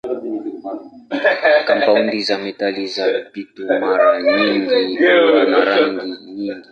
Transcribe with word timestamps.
Kampaundi 1.67 2.21
za 2.21 2.37
metali 2.37 2.87
za 2.87 3.05
mpito 3.27 3.65
mara 3.79 4.21
nyingi 4.21 4.97
huwa 4.97 5.43
na 5.45 5.65
rangi 5.65 6.11
nyingi. 6.25 6.65